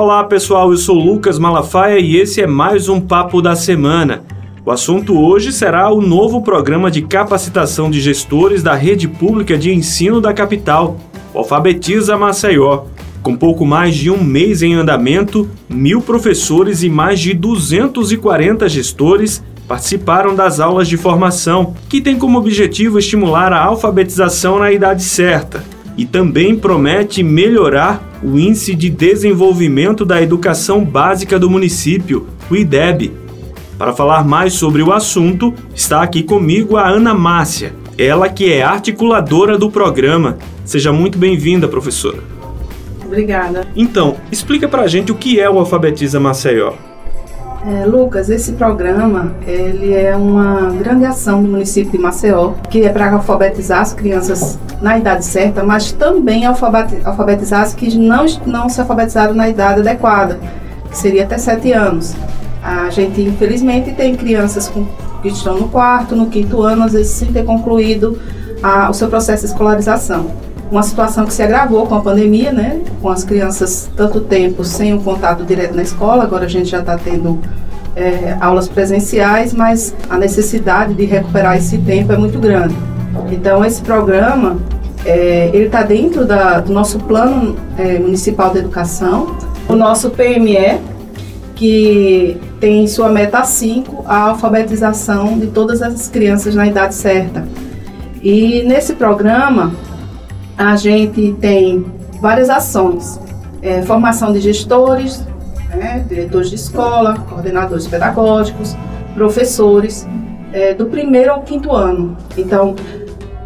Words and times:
Olá 0.00 0.22
pessoal, 0.22 0.70
eu 0.70 0.76
sou 0.76 0.94
Lucas 0.94 1.40
Malafaia 1.40 1.98
e 1.98 2.18
esse 2.18 2.40
é 2.40 2.46
mais 2.46 2.88
um 2.88 3.00
Papo 3.00 3.42
da 3.42 3.56
Semana. 3.56 4.22
O 4.64 4.70
assunto 4.70 5.18
hoje 5.18 5.50
será 5.50 5.90
o 5.90 6.00
novo 6.00 6.40
programa 6.40 6.88
de 6.88 7.02
capacitação 7.02 7.90
de 7.90 8.00
gestores 8.00 8.62
da 8.62 8.74
rede 8.74 9.08
pública 9.08 9.58
de 9.58 9.74
ensino 9.74 10.20
da 10.20 10.32
capital, 10.32 10.96
o 11.34 11.38
Alfabetiza 11.38 12.16
Maceió. 12.16 12.84
Com 13.24 13.36
pouco 13.36 13.66
mais 13.66 13.96
de 13.96 14.08
um 14.08 14.22
mês 14.22 14.62
em 14.62 14.74
andamento, 14.74 15.50
mil 15.68 16.00
professores 16.00 16.84
e 16.84 16.88
mais 16.88 17.18
de 17.18 17.34
240 17.34 18.68
gestores 18.68 19.42
participaram 19.66 20.32
das 20.32 20.60
aulas 20.60 20.86
de 20.86 20.96
formação, 20.96 21.74
que 21.88 22.00
tem 22.00 22.16
como 22.16 22.38
objetivo 22.38 23.00
estimular 23.00 23.52
a 23.52 23.64
alfabetização 23.64 24.60
na 24.60 24.70
idade 24.70 25.02
certa 25.02 25.64
e 25.96 26.06
também 26.06 26.56
promete 26.56 27.24
melhorar 27.24 28.07
o 28.22 28.38
Índice 28.38 28.74
de 28.74 28.90
Desenvolvimento 28.90 30.04
da 30.04 30.20
Educação 30.22 30.84
Básica 30.84 31.38
do 31.38 31.48
município, 31.48 32.26
o 32.50 32.56
IDEB. 32.56 33.12
Para 33.76 33.92
falar 33.92 34.24
mais 34.24 34.54
sobre 34.54 34.82
o 34.82 34.92
assunto, 34.92 35.54
está 35.74 36.02
aqui 36.02 36.22
comigo 36.22 36.76
a 36.76 36.88
Ana 36.88 37.14
Márcia, 37.14 37.74
ela 37.96 38.28
que 38.28 38.52
é 38.52 38.62
articuladora 38.62 39.56
do 39.56 39.70
programa. 39.70 40.38
Seja 40.64 40.92
muito 40.92 41.16
bem-vinda, 41.16 41.68
professora. 41.68 42.18
Obrigada. 43.04 43.66
Então, 43.74 44.16
explica 44.30 44.68
pra 44.68 44.86
gente 44.86 45.12
o 45.12 45.14
que 45.14 45.40
é 45.40 45.48
o 45.48 45.58
Alfabetiza 45.58 46.20
Maceió. 46.20 46.87
É, 47.66 47.84
Lucas, 47.84 48.30
esse 48.30 48.52
programa 48.52 49.32
ele 49.46 49.92
é 49.92 50.14
uma 50.14 50.70
grande 50.70 51.04
ação 51.04 51.42
do 51.42 51.48
município 51.48 51.90
de 51.90 51.98
Maceió, 51.98 52.52
que 52.70 52.84
é 52.84 52.88
para 52.88 53.12
alfabetizar 53.12 53.80
as 53.80 53.92
crianças 53.92 54.58
na 54.80 54.96
idade 54.96 55.24
certa, 55.24 55.64
mas 55.64 55.90
também 55.90 56.46
alfabetizar 56.46 57.62
as 57.62 57.74
que 57.74 57.98
não, 57.98 58.26
não 58.46 58.68
se 58.68 58.80
alfabetizaram 58.80 59.34
na 59.34 59.48
idade 59.48 59.80
adequada, 59.80 60.38
que 60.88 60.96
seria 60.96 61.24
até 61.24 61.36
7 61.36 61.72
anos. 61.72 62.14
A 62.62 62.90
gente, 62.90 63.20
infelizmente, 63.22 63.92
tem 63.92 64.14
crianças 64.14 64.68
com, 64.68 64.86
que 65.20 65.28
estão 65.28 65.58
no 65.58 65.68
quarto, 65.68 66.14
no 66.14 66.26
quinto 66.26 66.62
ano, 66.62 66.84
às 66.84 66.92
vezes 66.92 67.10
sem 67.10 67.32
ter 67.32 67.44
concluído 67.44 68.20
a, 68.62 68.88
o 68.88 68.94
seu 68.94 69.08
processo 69.08 69.44
de 69.44 69.52
escolarização 69.52 70.47
uma 70.70 70.82
situação 70.82 71.24
que 71.24 71.32
se 71.32 71.42
agravou 71.42 71.86
com 71.86 71.94
a 71.94 72.00
pandemia, 72.00 72.52
né? 72.52 72.80
Com 73.00 73.08
as 73.08 73.24
crianças 73.24 73.90
tanto 73.96 74.20
tempo 74.20 74.64
sem 74.64 74.94
o 74.94 75.00
contato 75.00 75.44
direto 75.44 75.74
na 75.74 75.82
escola, 75.82 76.24
agora 76.24 76.44
a 76.44 76.48
gente 76.48 76.68
já 76.68 76.80
está 76.80 76.96
tendo 76.96 77.38
é, 77.96 78.36
aulas 78.40 78.68
presenciais, 78.68 79.52
mas 79.52 79.94
a 80.08 80.16
necessidade 80.16 80.94
de 80.94 81.04
recuperar 81.04 81.56
esse 81.56 81.78
tempo 81.78 82.12
é 82.12 82.16
muito 82.16 82.38
grande. 82.38 82.74
Então 83.30 83.64
esse 83.64 83.82
programa 83.82 84.56
é, 85.04 85.50
ele 85.52 85.66
está 85.66 85.82
dentro 85.82 86.24
da, 86.24 86.60
do 86.60 86.72
nosso 86.72 86.98
plano 87.00 87.56
é, 87.76 87.98
municipal 87.98 88.52
de 88.52 88.58
educação, 88.58 89.36
o 89.68 89.74
nosso 89.74 90.10
PME 90.10 90.78
que 91.54 92.40
tem 92.60 92.86
sua 92.86 93.08
meta 93.08 93.42
5 93.42 94.04
a 94.06 94.28
alfabetização 94.28 95.38
de 95.38 95.48
todas 95.48 95.82
as 95.82 96.08
crianças 96.08 96.54
na 96.54 96.66
idade 96.66 96.94
certa. 96.94 97.46
E 98.22 98.62
nesse 98.64 98.94
programa 98.94 99.72
a 100.58 100.74
gente 100.74 101.32
tem 101.40 101.86
várias 102.20 102.50
ações. 102.50 103.20
É, 103.62 103.80
formação 103.82 104.32
de 104.32 104.40
gestores, 104.40 105.24
né, 105.74 106.04
diretores 106.08 106.50
de 106.50 106.56
escola, 106.56 107.16
coordenadores 107.28 107.86
pedagógicos, 107.86 108.76
professores, 109.14 110.06
é, 110.52 110.74
do 110.74 110.86
primeiro 110.86 111.32
ao 111.32 111.42
quinto 111.42 111.72
ano. 111.72 112.16
Então, 112.36 112.74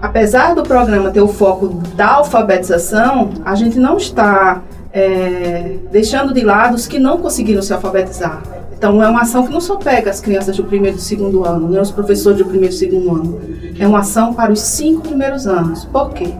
apesar 0.00 0.54
do 0.54 0.62
programa 0.62 1.10
ter 1.10 1.20
o 1.20 1.28
foco 1.28 1.68
da 1.94 2.14
alfabetização, 2.14 3.30
a 3.44 3.54
gente 3.54 3.78
não 3.78 3.96
está 3.96 4.62
é, 4.92 5.76
deixando 5.90 6.32
de 6.32 6.42
lado 6.42 6.74
os 6.74 6.86
que 6.86 6.98
não 6.98 7.18
conseguiram 7.18 7.62
se 7.62 7.72
alfabetizar. 7.72 8.42
Então, 8.76 9.02
é 9.02 9.08
uma 9.08 9.22
ação 9.22 9.46
que 9.46 9.52
não 9.52 9.60
só 9.60 9.76
pega 9.76 10.10
as 10.10 10.20
crianças 10.20 10.56
do 10.56 10.64
primeiro 10.64 10.96
e 10.96 10.98
do 10.98 11.02
segundo 11.02 11.44
ano, 11.44 11.68
nem 11.68 11.80
os 11.80 11.90
professores 11.90 12.38
do 12.38 12.44
primeiro 12.44 12.74
e 12.74 12.76
segundo 12.76 13.10
ano. 13.14 13.40
É 13.78 13.86
uma 13.86 14.00
ação 14.00 14.34
para 14.34 14.52
os 14.52 14.60
cinco 14.60 15.02
primeiros 15.02 15.46
anos. 15.46 15.84
Por 15.84 16.10
quê? 16.10 16.34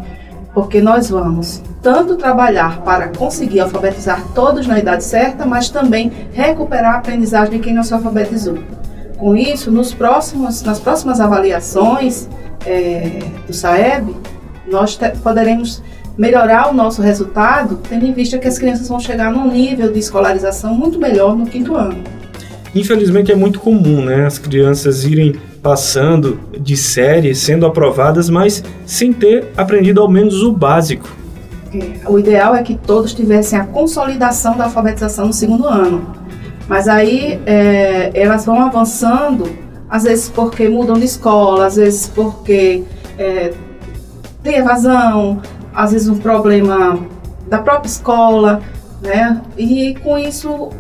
Porque 0.54 0.80
nós 0.80 1.08
vamos 1.08 1.62
tanto 1.80 2.16
trabalhar 2.16 2.80
para 2.82 3.08
conseguir 3.08 3.60
alfabetizar 3.60 4.22
todos 4.34 4.66
na 4.66 4.78
idade 4.78 5.04
certa, 5.04 5.46
mas 5.46 5.70
também 5.70 6.12
recuperar 6.32 6.94
a 6.94 6.98
aprendizagem 6.98 7.54
de 7.54 7.58
quem 7.58 7.74
não 7.74 7.82
se 7.82 7.94
alfabetizou. 7.94 8.58
Com 9.16 9.36
isso, 9.36 9.70
nos 9.70 9.94
próximos, 9.94 10.62
nas 10.62 10.78
próximas 10.78 11.20
avaliações 11.20 12.28
é, 12.66 13.20
do 13.46 13.52
SAEB, 13.52 14.14
nós 14.70 14.96
te, 14.96 15.08
poderemos 15.22 15.82
melhorar 16.16 16.70
o 16.70 16.74
nosso 16.74 17.00
resultado, 17.00 17.80
tendo 17.88 18.04
em 18.04 18.12
vista 18.12 18.38
que 18.38 18.46
as 18.46 18.58
crianças 18.58 18.88
vão 18.88 19.00
chegar 19.00 19.32
num 19.32 19.50
nível 19.50 19.91
de 19.91 19.98
escolarização 19.98 20.74
muito 20.74 20.98
melhor 20.98 21.36
no 21.36 21.46
quinto 21.46 21.74
ano. 21.74 22.02
Infelizmente 22.74 23.32
é 23.32 23.34
muito 23.34 23.60
comum, 23.60 24.04
né, 24.04 24.26
as 24.26 24.38
crianças 24.38 25.04
irem 25.04 25.34
passando 25.62 26.40
de 26.58 26.76
série, 26.76 27.34
sendo 27.34 27.64
aprovadas, 27.64 28.28
mas 28.28 28.64
sem 28.84 29.12
ter 29.12 29.52
aprendido 29.56 30.00
ao 30.00 30.10
menos 30.10 30.42
o 30.42 30.52
básico. 30.52 31.08
É, 31.72 32.08
o 32.08 32.18
ideal 32.18 32.54
é 32.54 32.62
que 32.62 32.74
todos 32.74 33.14
tivessem 33.14 33.58
a 33.58 33.64
consolidação 33.64 34.56
da 34.56 34.64
alfabetização 34.64 35.26
no 35.26 35.32
segundo 35.32 35.66
ano. 35.66 36.14
Mas 36.68 36.88
aí 36.88 37.40
é, 37.46 38.10
elas 38.14 38.44
vão 38.44 38.60
avançando, 38.60 39.48
às 39.88 40.02
vezes 40.02 40.28
porque 40.28 40.68
mudam 40.68 40.96
de 40.96 41.04
escola, 41.04 41.66
às 41.66 41.76
vezes 41.76 42.08
porque 42.08 42.82
é, 43.18 43.52
tem 44.42 44.56
evasão, 44.56 45.40
às 45.72 45.92
vezes 45.92 46.08
um 46.08 46.18
problema 46.18 46.98
da 47.48 47.58
própria 47.58 47.88
escola, 47.88 48.60
né? 49.00 49.40
E 49.56 49.94
com 50.02 50.18
isso 50.18 50.70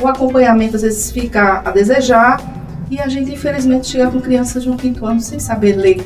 o 0.00 0.08
acompanhamento 0.08 0.76
às 0.76 0.82
vezes 0.82 1.10
fica 1.10 1.62
a 1.64 1.70
desejar 1.70 2.40
e 2.90 3.00
a 3.00 3.08
gente, 3.08 3.32
infelizmente, 3.32 3.88
chega 3.88 4.10
com 4.10 4.20
crianças 4.20 4.62
de 4.62 4.70
um 4.70 4.76
quinto 4.76 5.04
ano 5.04 5.20
sem 5.20 5.38
saber 5.38 5.76
ler, 5.76 6.02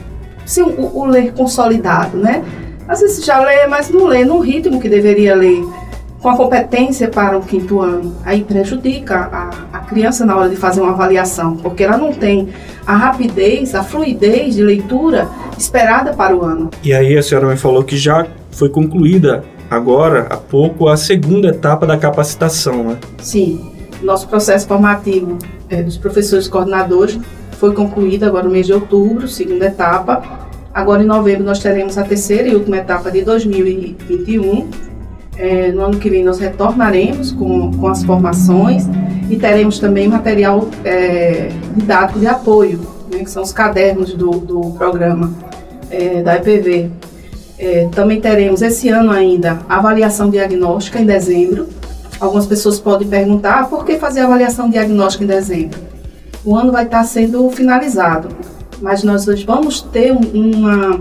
sem 0.47 0.63
o, 0.63 0.97
o 0.97 1.05
ler 1.05 1.33
consolidado, 1.33 2.17
né? 2.17 2.45
Às 2.89 3.01
vezes 3.01 3.25
já 3.25 3.39
lê, 3.41 3.67
mas 3.67 3.91
não 3.91 4.07
lê 4.07 4.25
no 4.25 4.41
ritmo 4.41 4.81
que 4.81 4.89
deveria 4.89 5.35
ler, 5.35 5.63
com 6.21 6.29
a 6.29 6.37
competência 6.37 7.09
para 7.09 7.39
o 7.39 7.43
quinto 7.43 7.81
ano. 7.81 8.17
Aí 8.25 8.43
prejudica 8.43 9.29
a, 9.33 9.51
a 9.73 9.81
criança 9.81 10.25
na 10.25 10.37
hora 10.37 10.49
de 10.49 10.57
fazer 10.57 10.81
uma 10.81 10.93
avaliação, 10.93 11.57
porque 11.57 11.85
ela 11.85 11.97
não 11.97 12.13
tem 12.13 12.49
a 12.87 12.97
rapidez, 12.97 13.75
a 13.75 13.83
fluidez 13.83 14.55
de 14.55 14.63
leitura 14.63 15.29
esperada 15.57 16.13
para 16.15 16.35
o 16.35 16.43
ano. 16.43 16.71
E 16.83 16.93
aí 16.93 17.17
a 17.17 17.23
senhora 17.23 17.47
me 17.47 17.57
falou 17.57 17.85
que 17.85 17.97
já 17.97 18.27
foi 18.51 18.71
concluída 18.71 19.45
agora, 19.71 20.27
há 20.31 20.37
pouco, 20.37 20.89
a 20.89 20.97
segunda 20.97 21.49
etapa 21.49 21.87
da 21.87 21.97
capacitação, 21.97 22.83
né? 22.83 22.99
Sim. 23.19 23.71
Nosso 24.03 24.27
processo 24.27 24.67
formativo 24.67 25.39
é, 25.71 25.83
dos 25.83 25.97
professores 25.97 26.49
coordenadores 26.49 27.19
foi 27.53 27.73
concluído 27.75 28.25
agora 28.25 28.45
no 28.45 28.51
mês 28.51 28.67
de 28.67 28.73
outubro, 28.73 29.29
segunda 29.29 29.67
etapa. 29.67 30.49
Agora 30.73 31.03
em 31.03 31.07
novembro 31.07 31.45
nós 31.45 31.59
teremos 31.59 31.97
a 31.99 32.03
terceira 32.03 32.49
e 32.49 32.55
última 32.55 32.79
etapa 32.79 33.11
de 33.11 33.23
2021. 33.23 34.69
É, 35.37 35.73
no 35.73 35.83
ano 35.83 35.99
que 35.99 36.11
vem 36.11 36.25
nós 36.25 36.39
retornaremos 36.39 37.33
com, 37.33 37.73
com 37.73 37.89
as 37.89 38.03
formações 38.05 38.85
e 39.31 39.37
teremos 39.37 39.79
também 39.79 40.09
material 40.09 40.69
é, 40.85 41.51
didático 41.75 42.19
de 42.19 42.27
apoio, 42.27 42.81
né, 43.11 43.21
que 43.21 43.31
são 43.31 43.43
os 43.43 43.53
cadernos 43.53 44.13
do, 44.13 44.31
do 44.33 44.73
programa 44.73 45.33
é, 45.91 46.23
da 46.23 46.37
EPV. 46.37 46.91
É, 47.59 47.89
também 47.93 48.21
teremos 48.21 48.63
esse 48.63 48.89
ano 48.89 49.11
ainda 49.11 49.59
avaliação 49.69 50.31
diagnóstica 50.31 50.99
em 50.99 51.05
dezembro, 51.05 51.69
Algumas 52.21 52.47
pessoas 52.47 52.79
podem 52.79 53.09
perguntar 53.09 53.61
ah, 53.61 53.65
por 53.65 53.85
que 53.85 53.99
fazer 53.99 54.21
avaliação 54.21 54.69
diagnóstica 54.69 55.25
em 55.25 55.27
dezembro? 55.27 55.81
O 56.45 56.55
ano 56.55 56.71
vai 56.71 56.85
estar 56.85 57.03
sendo 57.05 57.49
finalizado, 57.51 58.29
mas 58.81 59.03
nós 59.03 59.25
vamos 59.45 59.81
ter 59.81 60.13
uma, 60.13 61.01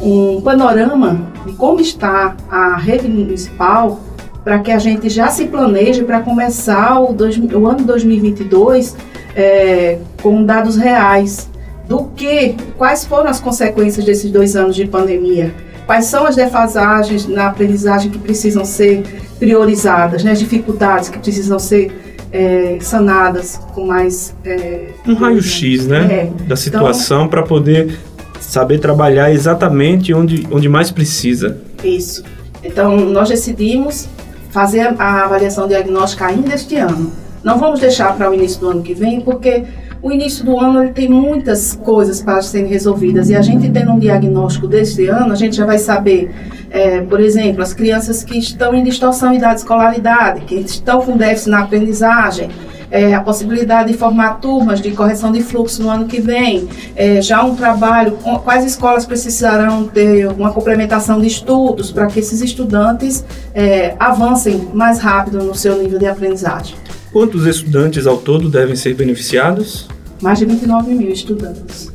um 0.00 0.40
panorama 0.40 1.20
de 1.44 1.52
como 1.54 1.80
está 1.80 2.36
a 2.48 2.76
rede 2.76 3.08
municipal 3.08 4.00
para 4.44 4.60
que 4.60 4.70
a 4.70 4.78
gente 4.78 5.08
já 5.08 5.28
se 5.28 5.46
planeje 5.46 6.04
para 6.04 6.20
começar 6.20 7.00
o, 7.00 7.12
dois, 7.12 7.36
o 7.36 7.66
ano 7.66 7.82
2022 7.82 8.96
é, 9.34 9.98
com 10.22 10.44
dados 10.44 10.76
reais 10.76 11.50
do 11.88 12.04
que, 12.16 12.54
quais 12.78 13.04
foram 13.04 13.28
as 13.28 13.40
consequências 13.40 14.04
desses 14.04 14.30
dois 14.30 14.54
anos 14.54 14.76
de 14.76 14.86
pandemia, 14.86 15.52
quais 15.86 16.06
são 16.06 16.24
as 16.24 16.36
defasagens 16.36 17.26
na 17.26 17.48
aprendizagem 17.48 18.10
que 18.10 18.18
precisam 18.18 18.64
ser 18.64 19.25
priorizadas, 19.38 20.24
né, 20.24 20.32
as 20.32 20.38
dificuldades 20.38 21.08
que 21.08 21.18
precisam 21.18 21.58
ser 21.58 21.92
é, 22.32 22.78
sanadas 22.80 23.60
com 23.74 23.86
mais. 23.86 24.34
É, 24.44 24.88
um 25.06 25.14
raio-x 25.14 25.86
né, 25.86 25.98
é. 26.10 26.24
da 26.24 26.44
então 26.44 26.56
situação 26.56 27.18
então, 27.18 27.28
para 27.28 27.42
poder 27.42 27.98
saber 28.40 28.78
trabalhar 28.78 29.32
exatamente 29.32 30.12
onde, 30.12 30.46
onde 30.50 30.68
mais 30.68 30.90
precisa. 30.90 31.58
Isso. 31.82 32.24
Então, 32.62 32.96
nós 32.96 33.28
decidimos 33.28 34.08
fazer 34.50 34.94
a 34.98 35.24
avaliação 35.24 35.68
diagnóstica 35.68 36.26
ainda 36.26 36.54
este 36.54 36.76
ano. 36.76 37.12
Não 37.44 37.58
vamos 37.58 37.80
deixar 37.80 38.16
para 38.16 38.30
o 38.30 38.34
início 38.34 38.60
do 38.60 38.70
ano 38.70 38.82
que 38.82 38.94
vem, 38.94 39.20
porque 39.20 39.64
o 40.06 40.12
início 40.12 40.44
do 40.44 40.58
ano 40.60 40.84
ele 40.84 40.92
tem 40.92 41.08
muitas 41.08 41.74
coisas 41.74 42.22
para 42.22 42.40
serem 42.40 42.68
resolvidas 42.68 43.28
e 43.28 43.34
a 43.34 43.42
gente 43.42 43.68
tendo 43.68 43.90
um 43.90 43.98
diagnóstico 43.98 44.68
deste 44.68 45.06
ano, 45.06 45.32
a 45.32 45.36
gente 45.36 45.56
já 45.56 45.66
vai 45.66 45.78
saber 45.78 46.30
É, 46.68 47.00
por 47.00 47.20
exemplo, 47.20 47.62
as 47.62 47.72
crianças 47.72 48.24
que 48.24 48.36
estão 48.36 48.74
em 48.74 48.82
distorção 48.82 49.32
em 49.32 49.36
idade 49.36 49.54
de 49.54 49.60
escolaridade, 49.60 50.40
que 50.42 50.56
estão 50.56 51.00
com 51.00 51.16
déficit 51.16 51.48
na 51.48 51.60
aprendizagem, 51.60 52.50
é, 52.90 53.14
a 53.14 53.20
possibilidade 53.20 53.92
de 53.92 53.96
formar 53.96 54.40
turmas 54.40 54.80
de 54.80 54.90
correção 54.90 55.32
de 55.32 55.42
fluxo 55.42 55.82
no 55.82 55.88
ano 55.88 56.06
que 56.06 56.20
vem, 56.20 56.68
é, 56.94 57.22
já 57.22 57.42
um 57.42 57.54
trabalho, 57.54 58.18
quais 58.44 58.64
escolas 58.64 59.06
precisarão 59.06 59.84
ter 59.88 60.26
uma 60.26 60.52
complementação 60.52 61.20
de 61.20 61.28
estudos 61.28 61.90
para 61.90 62.08
que 62.08 62.18
esses 62.18 62.42
estudantes 62.42 63.24
é, 63.54 63.94
avancem 63.98 64.68
mais 64.74 64.98
rápido 64.98 65.38
no 65.42 65.54
seu 65.54 65.80
nível 65.80 65.98
de 65.98 66.06
aprendizagem. 66.06 66.76
Quantos 67.12 67.46
estudantes 67.46 68.06
ao 68.06 68.18
todo 68.18 68.50
devem 68.50 68.76
ser 68.76 68.92
beneficiados? 68.94 69.88
Mais 70.20 70.38
de 70.38 70.46
29 70.46 70.94
mil 70.94 71.10
estudantes, 71.10 71.92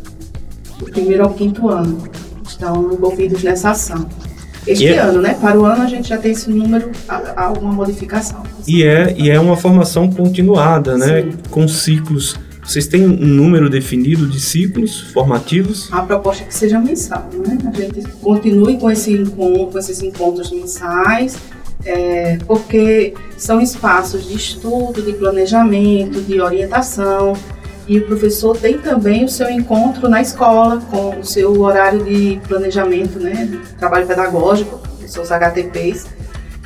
do 0.78 0.86
primeiro 0.86 1.24
ao 1.24 1.34
quinto 1.34 1.70
ano, 1.70 2.04
estão 2.48 2.94
envolvidos 2.94 3.44
nessa 3.44 3.72
ação 3.72 4.08
este 4.68 4.88
é, 4.88 5.00
ano, 5.00 5.22
né? 5.22 5.34
Para 5.34 5.60
o 5.60 5.66
ano 5.66 5.82
a 5.82 5.88
gente 5.88 6.10
já 6.10 6.18
tem 6.18 6.32
esse 6.32 6.50
número, 6.50 6.92
alguma 7.36 7.72
modificação. 7.72 8.44
E 8.68 8.84
é, 8.84 9.16
e 9.18 9.30
é 9.30 9.40
uma 9.40 9.58
formação 9.58 10.10
continuada, 10.12 10.98
né? 10.98 11.24
Sim. 11.24 11.38
Com 11.50 11.68
ciclos. 11.68 12.36
Vocês 12.64 12.86
têm 12.86 13.08
um 13.08 13.26
número 13.26 13.70
definido 13.70 14.28
de 14.28 14.40
ciclos 14.40 15.02
formativos? 15.12 15.90
A 15.92 16.04
proposta 16.04 16.44
é 16.44 16.48
que 16.48 16.54
seja 16.54 16.80
mensal, 16.80 17.28
né? 17.34 17.58
A 17.68 17.76
gente 17.76 18.08
continue 18.22 18.78
com, 18.78 18.90
esse 18.90 19.14
encontro, 19.14 19.68
com 19.68 19.80
esses 19.80 20.02
encontros 20.04 20.52
mensais, 20.52 21.38
é, 21.84 22.38
porque 22.46 23.16
são 23.36 23.60
espaços 23.60 24.28
de 24.28 24.36
estudo, 24.36 25.02
de 25.02 25.14
planejamento, 25.14 26.22
de 26.22 26.40
orientação, 26.40 27.34
e 27.88 27.98
o 27.98 28.06
professor 28.06 28.56
tem 28.56 28.78
também 28.78 29.26
o 29.26 29.30
seu 29.30 29.50
encontro 29.50 30.08
na 30.08 30.22
escola, 30.22 30.82
com 30.90 31.20
o 31.20 31.26
seu 31.26 31.60
horário 31.62 32.04
de 32.04 32.40
planejamento, 32.48 33.20
né, 33.20 33.60
trabalho 33.80 34.08
pedagógico, 34.08 34.80
seus 35.08 35.32
HTPs, 35.32 36.08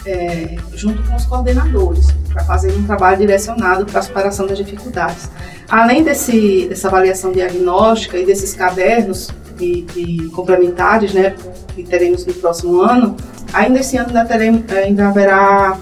é, 0.05 0.55
junto 0.73 1.01
com 1.03 1.15
os 1.15 1.25
coordenadores, 1.25 2.07
para 2.31 2.43
fazer 2.43 2.71
um 2.73 2.85
trabalho 2.85 3.17
direcionado 3.17 3.85
para 3.85 3.99
a 3.99 4.03
superação 4.03 4.45
das 4.45 4.57
dificuldades. 4.57 5.29
Além 5.67 6.03
desse, 6.03 6.67
dessa 6.69 6.87
avaliação 6.87 7.31
diagnóstica 7.31 8.17
e 8.17 8.25
desses 8.25 8.53
cadernos 8.53 9.31
de, 9.57 9.81
de 9.81 10.29
complementares, 10.29 11.13
né, 11.13 11.35
que 11.73 11.83
teremos 11.83 12.25
no 12.25 12.33
próximo 12.35 12.81
ano, 12.81 13.15
ainda 13.51 13.79
esse 13.79 13.97
ano 13.97 14.09
ainda, 14.09 14.25
teremos, 14.25 14.71
ainda 14.71 15.07
haverá 15.07 15.79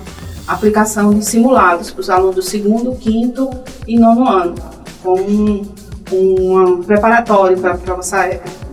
aplicação 0.48 1.14
de 1.14 1.26
simulados 1.26 1.92
para 1.92 2.02
os 2.02 2.10
alunos 2.10 2.36
do 2.36 2.42
segundo, 2.42 2.96
quinto 2.96 3.50
e 3.86 4.00
nono 4.00 4.28
ano 4.30 4.73
como 5.04 5.22
um, 5.22 5.62
um 6.12 6.84
preparatório 6.84 7.58
para 7.58 7.74
a 7.74 7.96
nossa 7.96 8.24
época. 8.26 8.64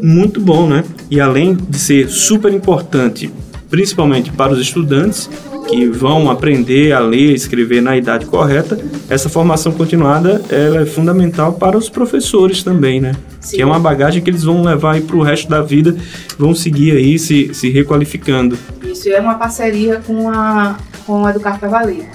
Muito 0.00 0.40
bom, 0.40 0.66
né? 0.68 0.84
E 1.10 1.20
além 1.20 1.54
de 1.54 1.78
ser 1.78 2.08
super 2.08 2.52
importante, 2.54 3.30
principalmente 3.68 4.30
para 4.32 4.52
os 4.52 4.60
estudantes 4.60 5.28
que 5.68 5.86
vão 5.86 6.28
aprender 6.30 6.92
a 6.92 6.98
ler 6.98 7.30
e 7.30 7.34
escrever 7.34 7.80
na 7.80 7.96
idade 7.96 8.26
correta, 8.26 8.78
essa 9.08 9.28
formação 9.28 9.70
continuada 9.72 10.42
ela 10.50 10.82
é 10.82 10.86
fundamental 10.86 11.52
para 11.52 11.78
os 11.78 11.88
professores 11.88 12.62
também, 12.62 13.00
né? 13.00 13.14
Sim. 13.40 13.56
Que 13.56 13.62
é 13.62 13.66
uma 13.66 13.78
bagagem 13.78 14.22
que 14.22 14.30
eles 14.30 14.42
vão 14.42 14.62
levar 14.62 15.00
para 15.00 15.16
o 15.16 15.22
resto 15.22 15.48
da 15.48 15.62
vida, 15.62 15.96
vão 16.36 16.54
seguir 16.54 16.96
aí 16.96 17.18
se, 17.18 17.54
se 17.54 17.70
requalificando. 17.70 18.58
Isso 18.82 19.08
é 19.08 19.20
uma 19.20 19.34
parceria 19.34 20.00
com 20.04 20.28
a, 20.28 20.76
com 21.06 21.24
a 21.24 21.30
Educar 21.30 21.58
para 21.58 21.68
Valer. 21.68 22.08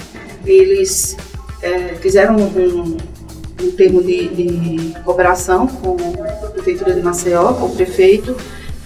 Eles 0.45 1.16
é, 1.62 1.95
fizeram 2.01 2.36
um, 2.36 2.98
em 3.65 3.71
termos 3.71 4.06
de, 4.06 4.27
de, 4.27 5.00
cooperação 5.03 5.67
com 5.67 5.97
a 6.45 6.47
Prefeitura 6.50 6.94
de 6.94 7.01
Maceió, 7.01 7.53
com 7.53 7.65
o 7.65 7.75
prefeito, 7.75 8.35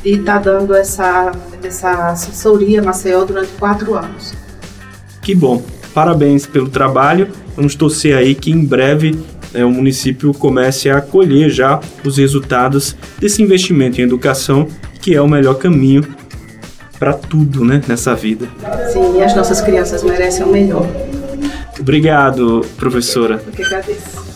e 0.04 0.12
está 0.12 0.38
dando 0.38 0.74
essa, 0.74 1.32
essa 1.64 2.10
assessoria 2.10 2.82
Maceió 2.82 3.26
durante 3.26 3.52
quatro 3.54 3.96
anos. 3.96 4.34
Que 5.22 5.36
bom! 5.36 5.62
Parabéns 5.94 6.46
pelo 6.46 6.70
trabalho. 6.70 7.28
Vamos 7.56 7.76
torcer 7.76 8.16
aí 8.16 8.36
que 8.36 8.52
em 8.52 8.64
breve 8.64 9.20
é, 9.54 9.66
o 9.66 9.70
município 9.70 10.34
comece 10.34 10.90
a 10.90 11.02
colher 11.02 11.50
já 11.50 11.80
os 12.06 12.18
resultados 12.18 12.96
desse 13.20 13.42
investimento 13.42 14.00
em 14.00 14.04
educação, 14.04 14.68
que 15.02 15.16
é 15.16 15.22
o 15.22 15.28
melhor 15.28 15.56
caminho 15.56 16.04
para 16.98 17.14
tudo 17.14 17.66
né, 17.66 17.82
nessa 17.88 18.14
vida. 18.14 18.48
Sim, 18.92 19.18
e 19.18 19.24
as 19.24 19.36
nossas 19.36 19.62
crianças 19.62 20.04
merecem 20.04 20.46
o 20.46 20.50
melhor. 20.50 20.86
Obrigado, 21.80 22.62
professora. 22.78 23.42
Eu 23.46 23.54
que 23.54 23.64
agradeço. 23.64 24.29